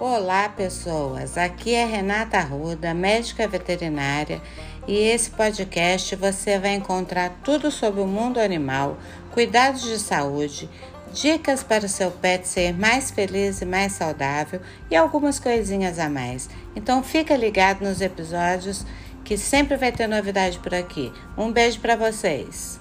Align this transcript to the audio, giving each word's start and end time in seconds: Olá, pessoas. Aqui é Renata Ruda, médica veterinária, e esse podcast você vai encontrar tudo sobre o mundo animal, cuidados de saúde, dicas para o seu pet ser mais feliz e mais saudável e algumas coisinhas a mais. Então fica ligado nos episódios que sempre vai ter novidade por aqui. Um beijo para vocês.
Olá, 0.00 0.48
pessoas. 0.48 1.36
Aqui 1.36 1.74
é 1.74 1.84
Renata 1.84 2.38
Ruda, 2.38 2.94
médica 2.94 3.48
veterinária, 3.48 4.40
e 4.86 4.96
esse 4.96 5.28
podcast 5.28 6.14
você 6.14 6.56
vai 6.56 6.74
encontrar 6.74 7.40
tudo 7.42 7.68
sobre 7.68 8.00
o 8.00 8.06
mundo 8.06 8.38
animal, 8.38 8.96
cuidados 9.32 9.82
de 9.82 9.98
saúde, 9.98 10.70
dicas 11.12 11.64
para 11.64 11.84
o 11.84 11.88
seu 11.88 12.12
pet 12.12 12.46
ser 12.46 12.72
mais 12.78 13.10
feliz 13.10 13.60
e 13.60 13.64
mais 13.64 13.90
saudável 13.90 14.60
e 14.88 14.94
algumas 14.94 15.40
coisinhas 15.40 15.98
a 15.98 16.08
mais. 16.08 16.48
Então 16.76 17.02
fica 17.02 17.36
ligado 17.36 17.82
nos 17.82 18.00
episódios 18.00 18.86
que 19.24 19.36
sempre 19.36 19.76
vai 19.76 19.90
ter 19.90 20.06
novidade 20.06 20.60
por 20.60 20.76
aqui. 20.76 21.12
Um 21.36 21.50
beijo 21.50 21.80
para 21.80 21.96
vocês. 21.96 22.78